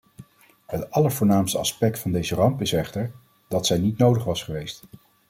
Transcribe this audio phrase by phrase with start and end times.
[0.67, 3.11] Het allervoornaamste aspect van deze ramp is echter,
[3.47, 4.83] dat zij niet nodig was geweest.